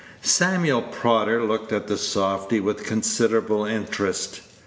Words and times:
Samuel 0.23 0.81
Prodder 0.81 1.47
looked 1.47 1.71
at 1.71 1.85
the 1.85 1.95
softy 1.95 2.59
with 2.59 2.83
considerable 2.83 3.65
interest. 3.65 4.41